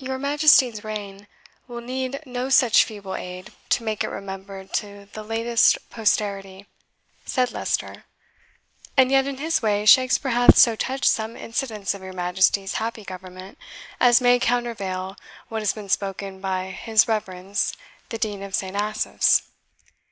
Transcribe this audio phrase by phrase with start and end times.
[0.00, 1.28] "Your Majesty's reign
[1.68, 6.66] will need no such feeble aid to make it remembered to the latest posterity,"
[7.24, 8.02] said Leicester.
[8.96, 13.04] "And yet, in his way, Shakespeare hath so touched some incidents of your Majesty's happy
[13.04, 13.58] government
[14.00, 15.16] as may countervail
[15.48, 17.76] what has been spoken by his reverence
[18.08, 18.74] the Dean of St.
[18.74, 19.42] Asaph's.